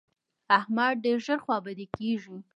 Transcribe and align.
احمد 0.57 0.93
ډېر 1.03 1.17
ژر 1.25 1.39
خوابدی 1.45 1.87
کېږي. 1.97 2.37